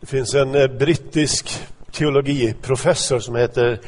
[0.00, 1.58] Det finns en eh, brittisk
[1.92, 3.80] teologiprofessor som heter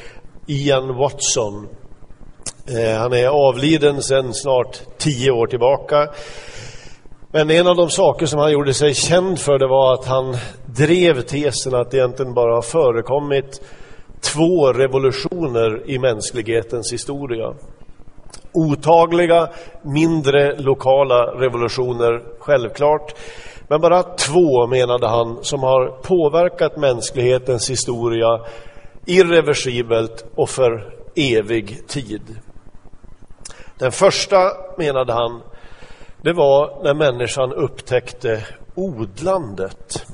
[0.47, 1.67] Ian Watson.
[2.67, 6.09] Eh, han är avliden sedan snart tio år tillbaka.
[7.31, 10.35] Men en av de saker som han gjorde sig känd för det var att han
[10.65, 13.61] drev tesen att det egentligen bara har förekommit
[14.21, 17.53] två revolutioner i mänsklighetens historia.
[18.53, 19.49] Otagliga,
[19.81, 23.13] mindre lokala revolutioner, självklart.
[23.71, 28.45] Men bara två, menade han, som har påverkat mänsklighetens historia
[29.05, 32.21] irreversibelt och för evig tid.
[33.77, 34.37] Den första,
[34.77, 35.41] menade han,
[36.21, 40.05] det var när människan upptäckte odlandet.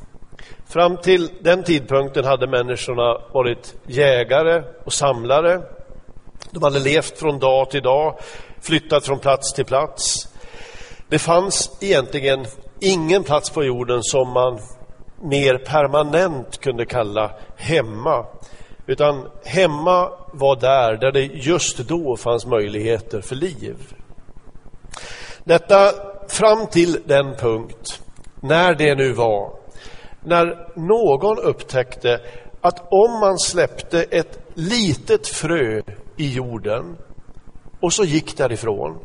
[0.68, 5.62] Fram till den tidpunkten hade människorna varit jägare och samlare.
[6.52, 8.20] De hade levt från dag till dag,
[8.62, 10.28] flyttat från plats till plats.
[11.10, 12.46] Det fanns egentligen
[12.80, 14.60] ingen plats på jorden som man
[15.22, 18.26] mer permanent kunde kalla hemma.
[18.86, 23.76] Utan hemma var där, där det just då fanns möjligheter för liv.
[25.44, 25.92] Detta
[26.28, 28.02] fram till den punkt,
[28.42, 29.54] när det nu var,
[30.24, 32.22] när någon upptäckte
[32.62, 35.82] att om man släppte ett litet frö
[36.18, 36.98] i jorden
[37.80, 39.00] och så gick därifrån,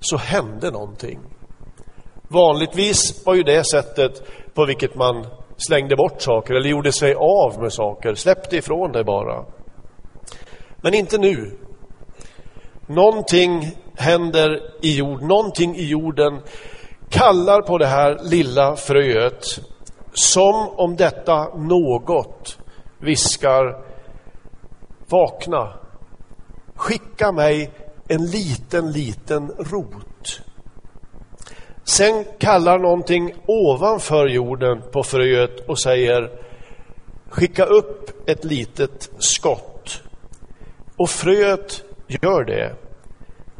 [0.00, 1.18] så hände någonting.
[2.32, 4.22] Vanligtvis var ju det sättet
[4.54, 9.04] på vilket man slängde bort saker eller gjorde sig av med saker, släppte ifrån det
[9.04, 9.44] bara.
[10.82, 11.58] Men inte nu.
[12.86, 16.40] Någonting händer i jorden, någonting i jorden
[17.10, 19.44] kallar på det här lilla fröet
[20.12, 22.58] som om detta något
[22.98, 23.84] viskar
[25.08, 25.72] Vakna,
[26.74, 27.70] skicka mig
[28.08, 30.11] en liten, liten rot.
[31.96, 36.30] Sen kallar någonting ovanför jorden på fröet och säger
[37.28, 40.02] skicka upp ett litet skott.
[40.96, 42.74] Och fröet gör det.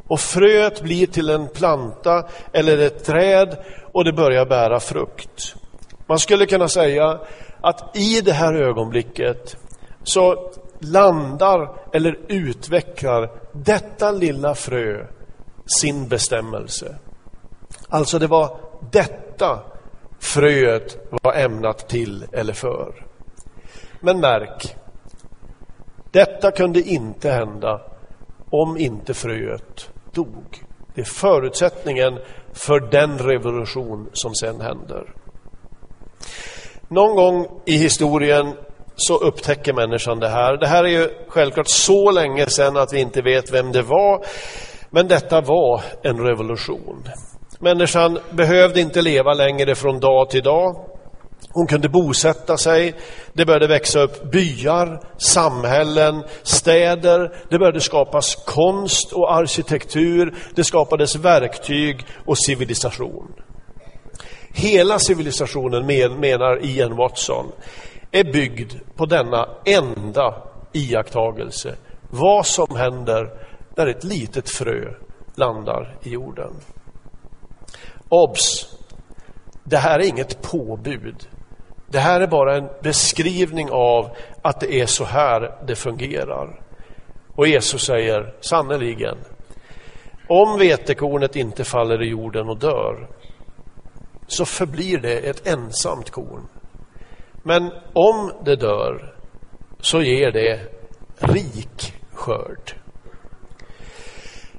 [0.08, 3.56] Och fröet blir till en planta eller ett träd
[3.92, 5.54] och det börjar bära frukt.
[6.06, 7.20] Man skulle kunna säga
[7.60, 9.56] att i det här ögonblicket
[10.02, 15.06] så landar eller utvecklar detta lilla frö
[15.66, 16.98] sin bestämmelse.
[17.92, 18.56] Alltså det var
[18.90, 19.60] detta
[20.18, 23.06] fröet var ämnat till eller för.
[24.00, 24.76] Men märk,
[26.10, 27.80] detta kunde inte hända
[28.50, 30.64] om inte fröet dog.
[30.94, 32.18] Det är förutsättningen
[32.52, 35.14] för den revolution som sen händer.
[36.88, 38.56] Någon gång i historien
[38.96, 40.56] så upptäcker människan det här.
[40.56, 44.24] Det här är ju självklart så länge sedan att vi inte vet vem det var.
[44.90, 47.08] Men detta var en revolution.
[47.62, 50.88] Människan behövde inte leva längre från dag till dag.
[51.50, 52.94] Hon kunde bosätta sig,
[53.32, 61.16] det började växa upp byar, samhällen, städer, det började skapas konst och arkitektur, det skapades
[61.16, 63.34] verktyg och civilisation.
[64.54, 65.86] Hela civilisationen,
[66.20, 67.52] menar Ian Watson,
[68.10, 70.34] är byggd på denna enda
[70.72, 71.74] iakttagelse.
[72.10, 73.30] Vad som händer
[73.76, 74.94] när ett litet frö
[75.36, 76.52] landar i jorden.
[78.12, 78.76] Obs!
[79.64, 81.28] Det här är inget påbud.
[81.88, 84.10] Det här är bara en beskrivning av
[84.42, 86.62] att det är så här det fungerar.
[87.36, 89.18] Och Jesus säger sannerligen,
[90.28, 93.08] om vetekornet inte faller i jorden och dör,
[94.26, 96.48] så förblir det ett ensamt korn.
[97.42, 99.14] Men om det dör,
[99.80, 100.60] så ger det
[101.18, 102.72] rik skörd.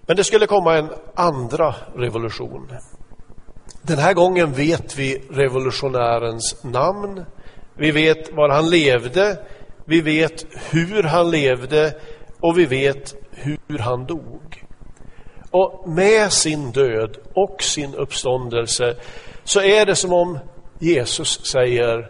[0.08, 2.68] Men det skulle komma en andra revolution.
[3.88, 7.26] Den här gången vet vi revolutionärens namn.
[7.78, 9.38] Vi vet var han levde.
[9.86, 11.96] Vi vet hur han levde
[12.42, 14.66] och vi vet hur han dog.
[15.52, 18.96] Och med sin död och sin uppståndelse
[19.44, 20.40] så är det som om
[20.80, 22.10] Jesus säger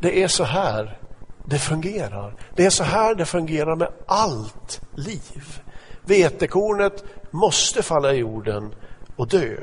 [0.00, 0.98] det är så här
[1.44, 2.34] det fungerar.
[2.56, 5.60] Det är så här det fungerar med allt liv.
[6.04, 8.74] Vetekornet måste falla i jorden
[9.16, 9.56] och dö.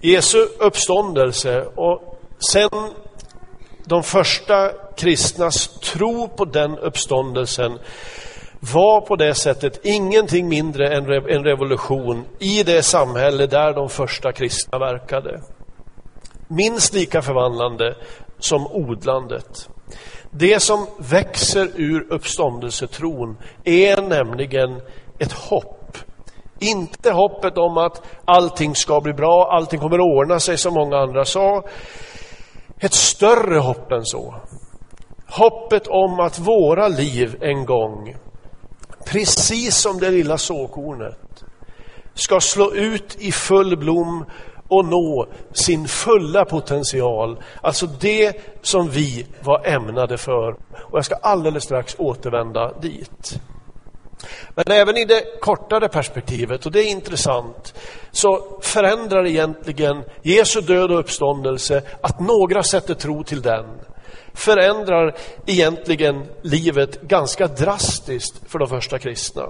[0.00, 2.18] Jesu uppståndelse och
[2.52, 2.70] sen
[3.84, 7.78] de första kristnas tro på den uppståndelsen
[8.60, 14.32] var på det sättet ingenting mindre än en revolution i det samhälle där de första
[14.32, 15.40] kristna verkade.
[16.48, 17.96] Minst lika förvandlande
[18.38, 19.68] som odlandet.
[20.30, 24.80] Det som växer ur uppståndelsetron är nämligen
[25.18, 25.81] ett hopp.
[26.62, 30.96] Inte hoppet om att allting ska bli bra, allting kommer att ordna sig som många
[30.96, 31.62] andra sa.
[32.78, 34.34] ett större hopp än så.
[35.26, 38.16] Hoppet om att våra liv en gång,
[39.06, 41.44] precis som det lilla såkornet,
[42.14, 44.24] ska slå ut i full blom
[44.68, 47.38] och nå sin fulla potential.
[47.60, 50.50] Alltså det som vi var ämnade för.
[50.74, 53.40] Och jag ska alldeles strax återvända dit.
[54.54, 57.74] Men även i det kortare perspektivet, och det är intressant,
[58.12, 63.64] så förändrar egentligen Jesu död och uppståndelse, att några sätter tro till den,
[64.34, 65.16] förändrar
[65.46, 69.42] egentligen livet ganska drastiskt för de första kristna.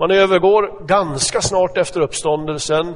[0.00, 2.94] Man övergår ganska snart efter uppståndelsen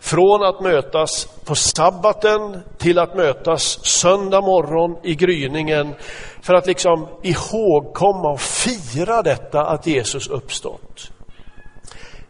[0.00, 5.94] från att mötas på sabbaten till att mötas söndag morgon i gryningen
[6.42, 11.10] för att liksom ihågkomma och fira detta att Jesus uppstått.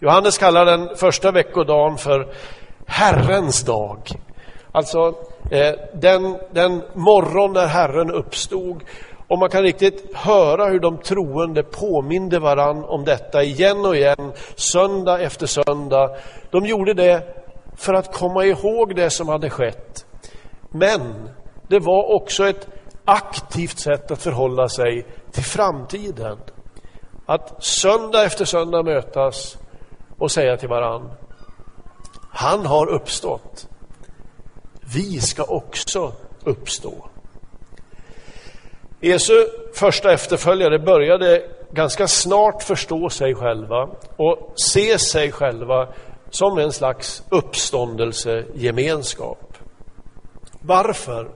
[0.00, 2.32] Johannes kallar den första veckodagen för
[2.86, 3.98] Herrens dag.
[4.72, 4.98] Alltså
[5.50, 8.82] eh, den, den morgon när Herren uppstod
[9.28, 14.32] och man kan riktigt höra hur de troende påminde varann om detta igen och igen,
[14.54, 16.16] söndag efter söndag.
[16.50, 17.44] De gjorde det
[17.76, 20.06] för att komma ihåg det som hade skett.
[20.70, 21.30] Men
[21.68, 22.68] det var också ett
[23.04, 26.38] aktivt sätt att förhålla sig till framtiden.
[27.26, 29.58] Att söndag efter söndag mötas
[30.18, 31.10] och säga till varann,
[32.32, 33.68] han har uppstått.
[34.94, 36.12] Vi ska också
[36.44, 36.92] uppstå.
[39.06, 45.88] Jesu första efterföljare började ganska snart förstå sig själva och se sig själva
[46.30, 49.52] som en slags uppståndelsegemenskap.
[50.60, 51.28] Varför?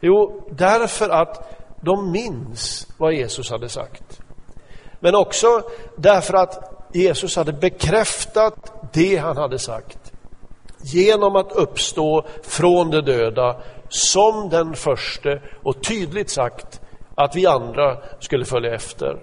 [0.00, 4.20] Jo, därför att de minns vad Jesus hade sagt.
[5.00, 5.62] Men också
[5.96, 10.12] därför att Jesus hade bekräftat det han hade sagt
[10.82, 13.56] genom att uppstå från de döda
[13.88, 16.80] som den första och tydligt sagt
[17.14, 19.18] att vi andra skulle följa efter.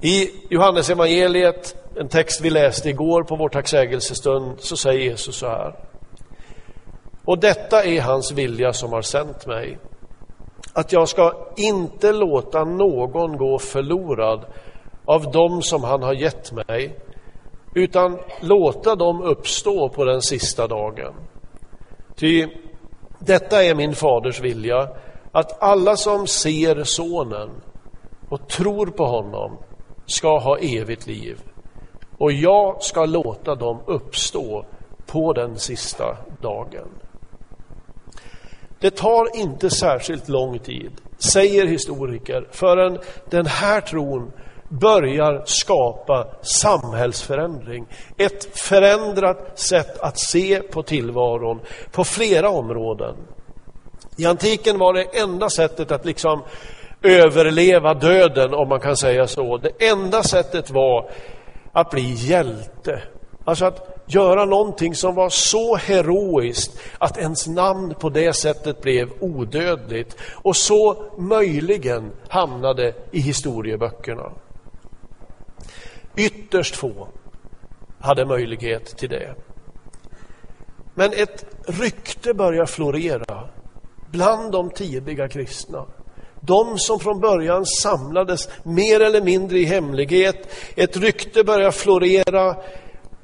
[0.00, 5.46] I Johannes evangeliet, en text vi läste igår på vår tacksägelsestund, så säger Jesus så
[5.46, 5.74] här.
[7.24, 9.78] Och detta är hans vilja som har sänt mig.
[10.72, 14.44] Att jag ska inte låta någon gå förlorad
[15.04, 16.98] av dem som han har gett mig,
[17.74, 21.14] utan låta dem uppstå på den sista dagen.
[22.16, 22.46] Ty
[23.26, 24.88] detta är min faders vilja,
[25.32, 27.50] att alla som ser sonen
[28.28, 29.58] och tror på honom
[30.06, 31.38] ska ha evigt liv.
[32.18, 34.64] Och jag ska låta dem uppstå
[35.06, 36.88] på den sista dagen.
[38.80, 42.98] Det tar inte särskilt lång tid, säger historiker, förrän
[43.30, 44.32] den här tron
[44.80, 47.86] börjar skapa samhällsförändring.
[48.16, 51.60] Ett förändrat sätt att se på tillvaron
[51.92, 53.14] på flera områden.
[54.16, 56.42] I antiken var det enda sättet att liksom
[57.02, 59.58] överleva döden, om man kan säga så.
[59.58, 61.10] Det enda sättet var
[61.72, 63.02] att bli hjälte.
[63.44, 69.08] Alltså att göra någonting som var så heroiskt att ens namn på det sättet blev
[69.20, 74.32] odödligt och så möjligen hamnade i historieböckerna.
[76.16, 77.08] Ytterst få
[78.00, 79.34] hade möjlighet till det.
[80.94, 83.48] Men ett rykte börjar florera
[84.10, 85.84] bland de tidiga kristna.
[86.40, 90.48] De som från början samlades mer eller mindre i hemlighet.
[90.76, 92.56] Ett rykte börjar florera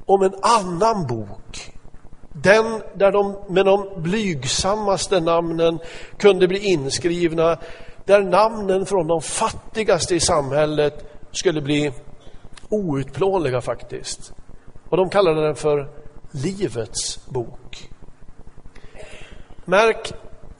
[0.05, 1.73] om en annan bok.
[2.33, 5.79] Den där de med de blygsammaste namnen
[6.17, 7.57] kunde bli inskrivna.
[8.05, 11.91] Där namnen från de fattigaste i samhället skulle bli
[12.69, 14.33] outplånliga faktiskt.
[14.89, 15.89] Och de kallade den för
[16.31, 17.89] Livets bok.
[19.65, 20.13] Märk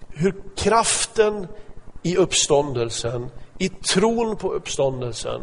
[0.09, 1.47] hur kraften
[2.03, 5.41] i uppståndelsen, i tron på uppståndelsen,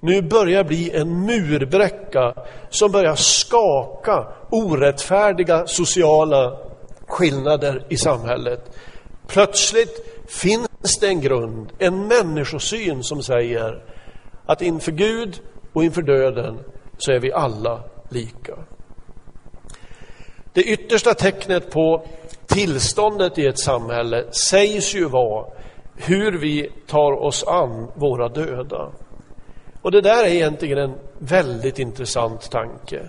[0.00, 2.34] nu börjar bli en murbräcka
[2.70, 6.58] som börjar skaka orättfärdiga sociala
[7.06, 8.76] skillnader i samhället.
[9.26, 13.84] Plötsligt finns det en grund, en människosyn som säger
[14.46, 15.40] att inför Gud
[15.72, 16.58] och inför döden
[16.98, 18.54] så är vi alla lika.
[20.52, 22.06] Det yttersta tecknet på
[22.46, 25.46] tillståndet i ett samhälle sägs ju vara
[25.96, 28.88] hur vi tar oss an våra döda.
[29.82, 33.02] Och det där är egentligen en väldigt intressant tanke.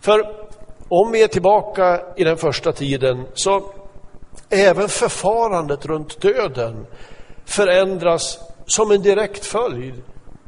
[0.00, 0.46] För
[0.88, 3.72] om vi är tillbaka i den första tiden så
[4.50, 6.86] även förfarandet runt döden
[7.44, 10.02] förändras som en direkt följd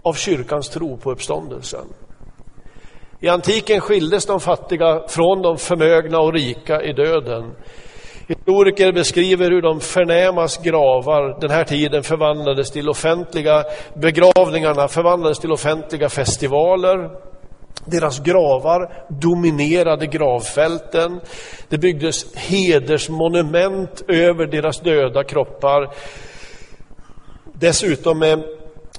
[0.07, 1.85] av kyrkans tro på uppståndelsen.
[3.21, 7.53] I antiken skildes de fattiga från de förmögna och rika i döden.
[8.29, 15.53] Historiker beskriver hur de förnämas gravar den här tiden förvandlades till offentliga begravningarna, förvandlades till
[15.53, 17.11] offentliga festivaler.
[17.85, 21.21] Deras gravar dominerade gravfälten.
[21.69, 25.95] Det byggdes hedersmonument över deras döda kroppar.
[27.53, 28.45] Dessutom med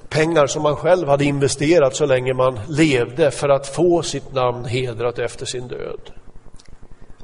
[0.09, 4.65] pengar som man själv hade investerat så länge man levde för att få sitt namn
[4.65, 6.11] hedrat efter sin död.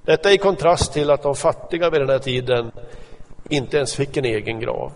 [0.05, 2.71] Detta i kontrast till att de fattiga vid den här tiden
[3.49, 4.91] inte ens fick en egen grav.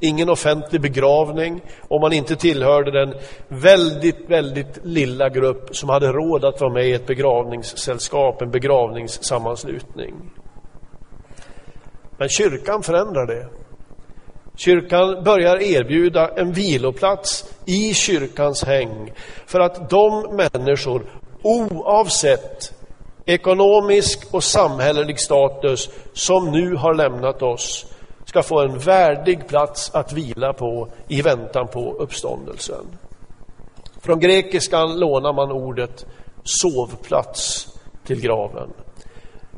[0.00, 3.14] Ingen offentlig begravning om man inte tillhörde den
[3.48, 10.14] väldigt, väldigt lilla grupp som hade råd att vara med i ett begravningssällskap, en begravningssammanslutning.
[12.18, 13.48] Men kyrkan förändrar det.
[14.64, 19.12] Kyrkan börjar erbjuda en viloplats i kyrkans häng
[19.46, 21.02] för att de människor,
[21.42, 22.74] oavsett
[23.24, 27.86] ekonomisk och samhällelig status som nu har lämnat oss
[28.24, 32.86] ska få en värdig plats att vila på i väntan på uppståndelsen.
[34.02, 36.06] Från grekiskan lånar man ordet
[36.44, 37.68] sovplats
[38.04, 38.70] till graven.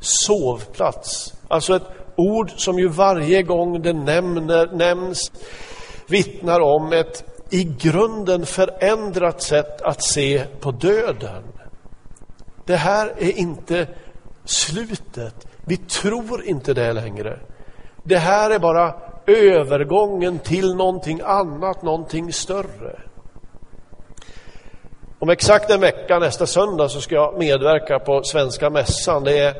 [0.00, 5.32] Sovplats, alltså ett ord som ju varje gång det nämner, nämns
[6.06, 11.42] vittnar om ett i grunden förändrat sätt att se på döden.
[12.66, 13.86] Det här är inte
[14.44, 15.46] slutet.
[15.64, 17.38] Vi tror inte det längre.
[18.04, 18.94] Det här är bara
[19.26, 23.00] övergången till någonting annat, någonting större.
[25.18, 29.24] Om exakt en vecka, nästa söndag, så ska jag medverka på Svenska Mässan.
[29.24, 29.54] Det är,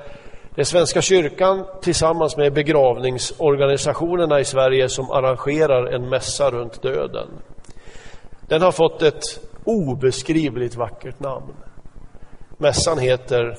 [0.54, 7.28] det är Svenska kyrkan tillsammans med begravningsorganisationerna i Sverige som arrangerar en mässa runt döden.
[8.48, 9.22] Den har fått ett
[9.64, 11.54] obeskrivligt vackert namn.
[12.58, 13.56] Mässan heter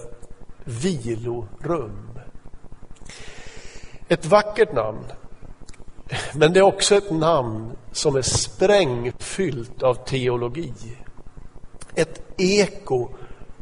[0.63, 2.19] Vilorum.
[4.07, 5.05] Ett vackert namn,
[6.33, 10.73] men det är också ett namn som är sprängfyllt av teologi.
[11.95, 13.09] Ett eko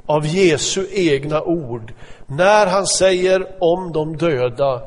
[0.06, 1.94] av Jesu egna ord
[2.28, 4.82] när han säger om de döda,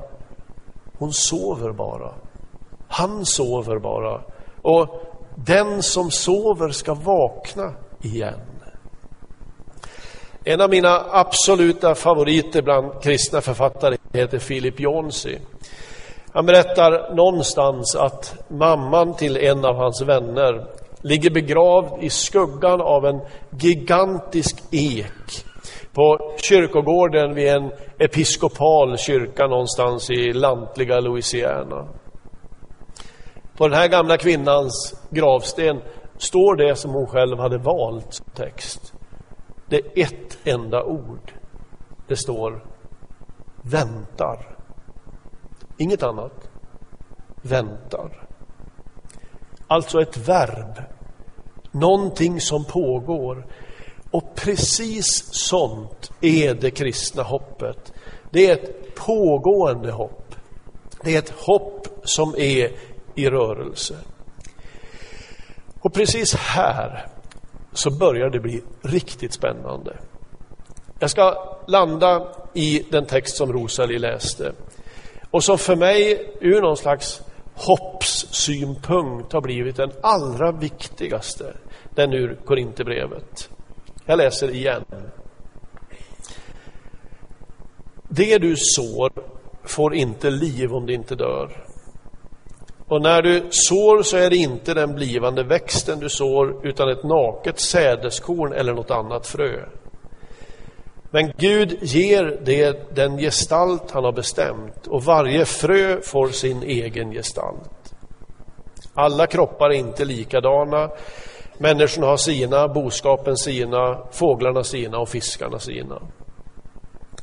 [0.99, 2.15] hon sover bara.
[2.89, 4.21] Han sover bara.
[4.63, 5.03] Och
[5.35, 8.41] den som sover ska vakna igen.
[10.45, 15.39] En av mina absoluta favoriter bland kristna författare heter Philip Jonsi.
[16.33, 20.67] Han berättar någonstans att mamman till en av hans vänner
[21.05, 23.21] ligger begravd i skuggan av en
[23.51, 25.45] gigantisk ek
[25.93, 31.89] på kyrkogården vid en episkopal kyrka någonstans i lantliga Louisiana.
[33.57, 35.81] På den här gamla kvinnans gravsten
[36.19, 38.93] står det som hon själv hade valt som text.
[39.67, 41.33] Det är ett enda ord.
[42.09, 42.65] Det står
[43.63, 44.57] väntar.
[45.79, 46.51] Inget annat.
[47.43, 48.27] Väntar.
[49.67, 50.83] Alltså ett verb.
[51.71, 53.47] Någonting som pågår.
[54.11, 57.93] Och precis sånt är det kristna hoppet.
[58.31, 60.35] Det är ett pågående hopp.
[61.03, 62.71] Det är ett hopp som är
[63.15, 63.95] i rörelse.
[65.81, 67.07] Och precis här
[67.73, 69.97] så börjar det bli riktigt spännande.
[70.99, 74.53] Jag ska landa i den text som Rosalie läste
[75.31, 77.23] och som för mig ur någon slags
[77.55, 77.94] hopp
[78.35, 81.57] synpunkt har blivit den allra viktigaste,
[81.95, 83.51] den ur Korinthierbrevet.
[84.07, 84.85] Jag läser igen.
[88.09, 89.13] Det du sår
[89.65, 91.65] får inte liv om det inte dör.
[92.89, 97.05] Och när du sår så är det inte den blivande växten du sår utan ett
[97.05, 99.67] naket sädeskorn eller något annat frö.
[101.11, 107.13] Men Gud ger det den gestalt han har bestämt och varje frö får sin egen
[107.13, 107.84] gestalt.
[108.95, 110.91] Alla kroppar är inte likadana.
[111.59, 116.03] Människorna har sina, boskapen sina, fåglarna sina och fiskarna sina.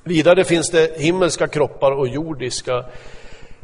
[0.03, 2.85] Vidare finns det himmelska kroppar och jordiska.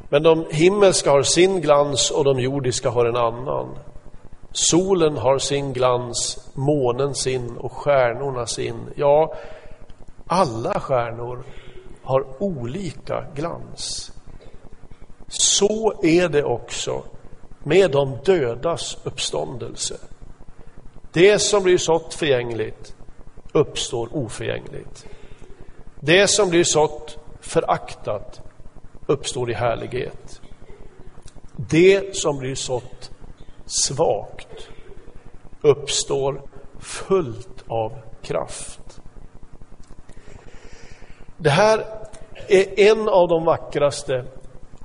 [0.09, 3.77] Men de himmelska har sin glans och de jordiska har en annan.
[4.51, 8.93] Solen har sin glans, månen sin och stjärnorna sin.
[8.95, 9.33] Ja,
[10.27, 11.43] alla stjärnor
[12.03, 14.11] har olika glans.
[15.27, 17.03] Så är det också
[17.63, 19.97] med de dödas uppståndelse.
[21.11, 22.95] Det som blir sått förgängligt
[23.51, 25.05] uppstår oförgängligt.
[25.99, 28.41] Det som blir sått föraktat
[29.05, 30.41] uppstår i härlighet.
[31.55, 33.11] Det som blir sått
[33.65, 34.69] svagt
[35.61, 36.41] uppstår
[36.79, 39.01] fullt av kraft.
[41.37, 41.85] Det här
[42.47, 44.25] är en av de vackraste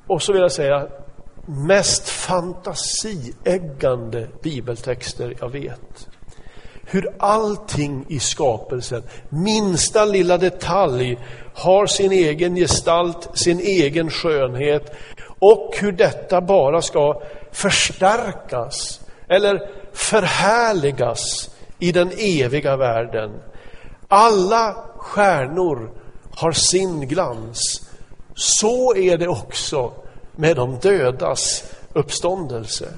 [0.06, 0.88] och så vill jag säga
[1.46, 6.08] mest fantasieggande bibeltexter jag vet.
[6.84, 11.18] Hur allting i skapelsen, minsta lilla detalj,
[11.54, 14.92] har sin egen gestalt, sin egen skönhet
[15.38, 17.22] och hur detta bara ska
[17.52, 23.30] förstärkas eller förhärligas i den eviga världen.
[24.08, 25.90] Alla stjärnor
[26.30, 27.88] har sin glans.
[28.34, 29.92] Så är det också
[30.36, 32.88] med de dödas uppståndelse.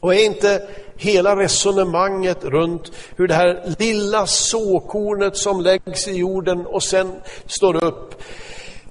[0.00, 6.66] Och är inte hela resonemanget runt hur det här lilla såkornet som läggs i jorden
[6.66, 7.12] och sen
[7.46, 8.14] står upp,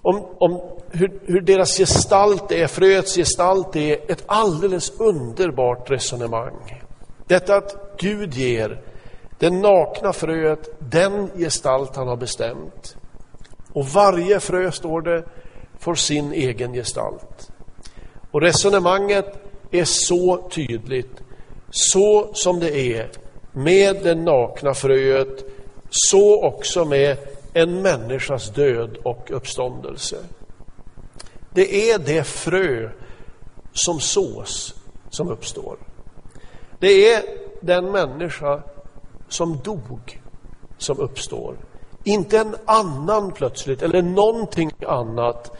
[0.02, 6.84] om, om hur, hur deras gestalt är, fröets gestalt är ett alldeles underbart resonemang.
[7.28, 8.82] Detta att Gud ger
[9.40, 12.96] det nakna fröet den gestalt han har bestämt.
[13.74, 15.24] Och varje frö, står det,
[15.80, 17.52] får sin egen gestalt.
[18.32, 19.26] Och resonemanget
[19.72, 21.22] är så tydligt,
[21.70, 23.10] så som det är
[23.52, 25.46] med det nakna fröet,
[25.90, 27.18] så också med
[27.54, 30.18] en människas död och uppståndelse.
[31.54, 32.90] Det är det frö
[33.74, 34.76] som sås
[35.10, 35.78] som uppstår.
[36.80, 37.24] Det är
[37.62, 38.64] den människa
[39.30, 40.22] som dog
[40.78, 41.56] som uppstår.
[42.04, 45.52] Inte en annan plötsligt, eller någonting annat.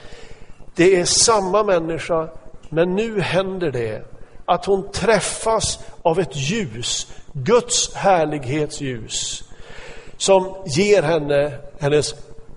[0.76, 2.30] Det är samma människa,
[2.70, 4.06] men nu händer det
[4.46, 9.44] att hon träffas av ett ljus, Guds härlighetsljus,
[10.18, 12.16] som ger henne hennes,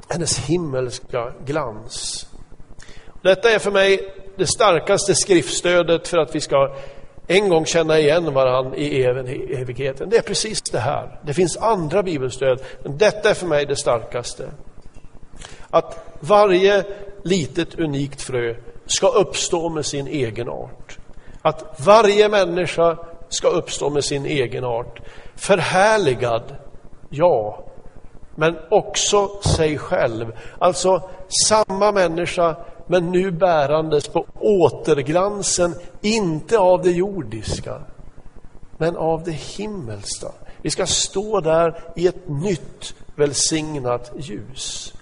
[0.09, 2.27] hennes himmelska glans.
[3.23, 6.77] Detta är för mig det starkaste skriftstödet för att vi ska
[7.27, 9.03] en gång känna igen varann i
[9.53, 10.11] evigheten.
[10.11, 11.21] Det är precis det här.
[11.23, 14.51] Det finns andra bibelstöd, men detta är för mig det starkaste.
[15.71, 16.85] Att varje
[17.23, 18.55] litet unikt frö
[18.87, 20.99] ska uppstå med sin egen art.
[21.43, 25.01] Att varje människa ska uppstå med sin egen art.
[25.37, 26.57] Förhärligad,
[27.09, 27.65] ja,
[28.35, 30.33] men också sig själv.
[30.59, 31.11] Alltså
[31.49, 37.83] samma människa men nu bärandes på återglansen, inte av det jordiska,
[38.79, 40.29] men av det himmelska.
[40.63, 44.95] Vi ska stå där i ett nytt välsignat ljus.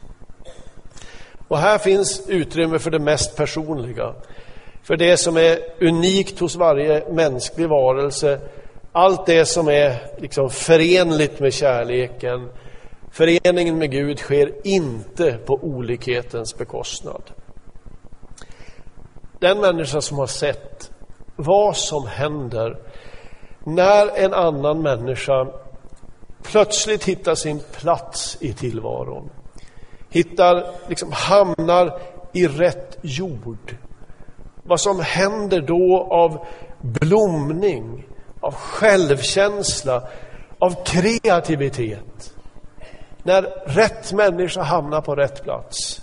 [1.48, 4.14] Och här finns utrymme för det mest personliga,
[4.82, 8.40] för det som är unikt hos varje mänsklig varelse,
[8.92, 12.48] allt det som är liksom förenligt med kärleken.
[13.10, 17.22] Föreningen med Gud sker inte på olikhetens bekostnad.
[19.40, 20.90] Den människa som har sett
[21.37, 22.76] vad som händer
[23.64, 25.46] när en annan människa
[26.42, 29.31] plötsligt hittar sin plats i tillvaron.
[30.11, 32.00] Hittar, liksom hamnar
[32.33, 33.76] i rätt jord.
[34.62, 36.46] Vad som händer då av
[36.81, 38.07] blomning,
[38.40, 40.03] av självkänsla,
[40.59, 42.35] av kreativitet.
[43.22, 46.03] När rätt människa hamnar på rätt plats.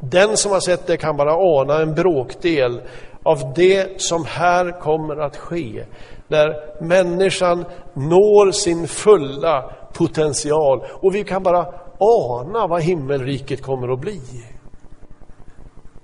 [0.00, 2.82] Den som har sett det kan bara ana en bråkdel
[3.22, 5.84] av det som här kommer att ske.
[6.28, 11.66] När människan når sin fulla potential och vi kan bara
[11.98, 14.20] ana vad himmelriket kommer att bli.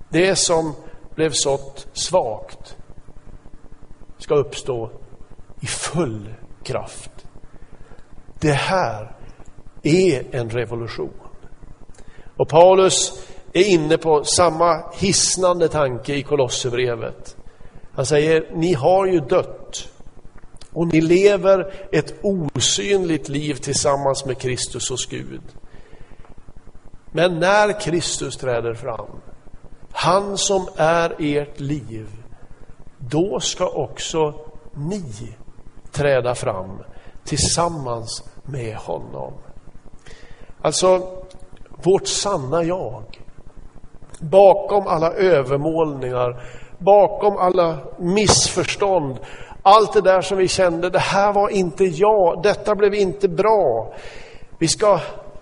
[0.09, 0.73] Det som
[1.15, 2.77] blev sått svagt
[4.17, 4.89] ska uppstå
[5.61, 7.11] i full kraft.
[8.41, 9.15] Det här
[9.83, 11.13] är en revolution.
[12.37, 17.37] Och Paulus är inne på samma hisnande tanke i Kolosserbrevet.
[17.93, 19.89] Han säger, ni har ju dött
[20.73, 25.41] och ni lever ett osynligt liv tillsammans med Kristus hos Gud.
[27.11, 29.07] Men när Kristus träder fram,
[29.91, 32.07] han som är ert liv,
[32.97, 34.33] då ska också
[34.73, 35.03] ni
[35.91, 36.83] träda fram
[37.23, 39.33] tillsammans med honom.
[40.61, 41.07] Alltså,
[41.83, 43.24] vårt sanna jag,
[44.19, 46.41] bakom alla övermålningar,
[46.77, 49.19] bakom alla missförstånd,
[49.61, 53.93] allt det där som vi kände, det här var inte jag, detta blev inte bra.
[54.59, 54.99] Vi ska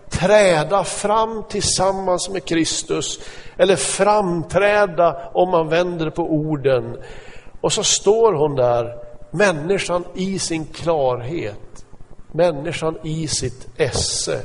[0.10, 3.20] träda fram tillsammans med Kristus,
[3.58, 6.98] eller framträda om man vänder på orden.
[7.62, 8.98] Och så står hon där,
[9.32, 11.86] människan i sin klarhet,
[12.32, 14.40] människan i sitt esse.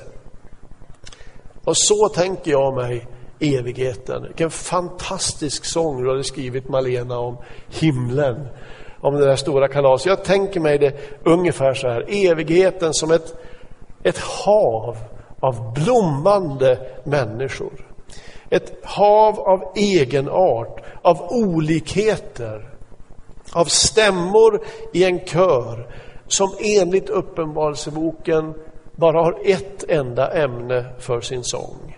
[1.64, 3.06] Och så tänker jag mig
[3.40, 4.22] evigheten.
[4.22, 7.36] Vilken fantastisk sång du hade skrivit Malena om
[7.68, 8.48] himlen,
[9.00, 10.06] om det där stora kalaset.
[10.06, 13.36] Jag tänker mig det ungefär så här, evigheten som ett,
[14.02, 14.96] ett hav
[15.40, 17.86] av blommande människor.
[18.50, 22.68] Ett hav av egenart, av olikheter,
[23.52, 25.86] av stämmor i en kör
[26.26, 28.54] som enligt Uppenbarelseboken
[28.96, 31.97] bara har ett enda ämne för sin sång.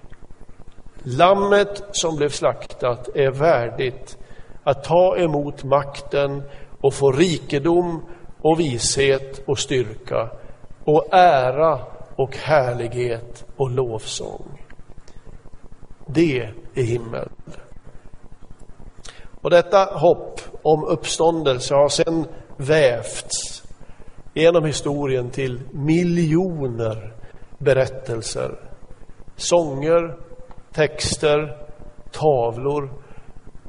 [1.03, 4.19] Lammet som blev slaktat är värdigt
[4.65, 6.43] att ta emot makten
[6.81, 8.03] och få rikedom
[8.41, 10.31] och vishet och styrka
[10.85, 11.79] och ära
[12.17, 14.67] och härlighet och lovsång.
[16.07, 17.29] Det är himmel.
[19.41, 23.63] Och detta hopp om uppståndelse har sedan vävts
[24.35, 27.13] genom historien till miljoner
[27.59, 28.59] berättelser,
[29.37, 30.17] sånger,
[30.73, 31.57] texter,
[32.13, 32.91] tavlor,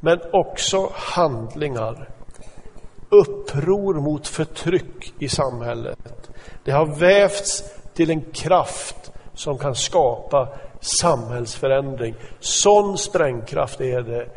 [0.00, 2.08] men också handlingar.
[3.08, 5.98] Uppror mot förtryck i samhället.
[6.64, 10.48] Det har vävts till en kraft som kan skapa
[10.80, 12.14] samhällsförändring.
[12.40, 14.28] Sån sprängkraft är det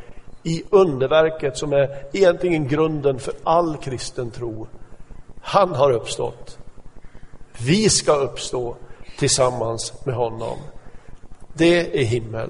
[0.43, 4.67] i underverket som är egentligen grunden för all kristen tro.
[5.41, 6.57] Han har uppstått.
[7.65, 8.75] Vi ska uppstå
[9.19, 10.57] tillsammans med honom.
[11.57, 12.49] Det är himmel.